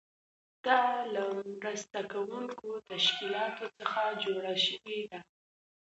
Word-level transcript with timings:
دا 0.65 0.81
له 1.13 1.23
مرسته 1.61 1.99
کوونکو 2.13 2.67
تشکیلاتو 2.91 3.65
څخه 3.79 4.03
جوړه 4.23 4.53
شوې 4.65 4.99
ده. 5.11 5.19